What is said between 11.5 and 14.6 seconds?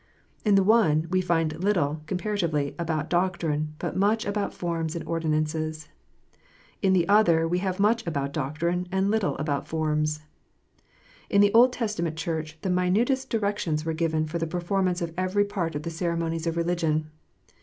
Old Testament Church the minutest directions were given for the